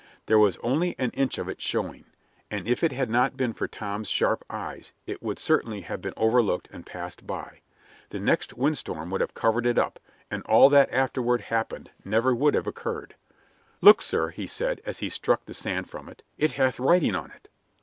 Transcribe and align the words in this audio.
There 0.25 0.39
was 0.39 0.57
only 0.63 0.95
an 0.97 1.11
inch 1.11 1.37
of 1.37 1.47
it 1.47 1.61
showing, 1.61 2.05
and 2.49 2.67
if 2.67 2.83
it 2.83 2.91
had 2.91 3.07
not 3.07 3.37
been 3.37 3.53
for 3.53 3.67
Tom's 3.67 4.09
sharp 4.09 4.43
eyes, 4.49 4.93
it 5.05 5.21
would 5.21 5.37
certainly 5.37 5.81
have 5.81 6.01
been 6.01 6.15
overlooked 6.17 6.67
and 6.71 6.87
passed 6.87 7.27
by. 7.27 7.59
The 8.09 8.19
next 8.19 8.55
windstorm 8.55 9.11
would 9.11 9.21
have 9.21 9.35
covered 9.35 9.67
it 9.67 9.77
up, 9.77 9.99
and 10.31 10.41
all 10.47 10.69
that 10.69 10.91
afterward 10.91 11.41
happened 11.41 11.91
never 12.03 12.33
would 12.33 12.55
have 12.55 12.65
occurred. 12.65 13.13
"Look, 13.79 14.01
sir," 14.01 14.29
he 14.29 14.47
said, 14.47 14.81
as 14.87 14.97
he 14.97 15.09
struck 15.09 15.45
the 15.45 15.53
sand 15.53 15.87
from 15.87 16.09
it, 16.09 16.23
"it 16.35 16.53
hath 16.53 16.79
writing 16.79 17.13
on 17.13 17.29
it." 17.29 17.47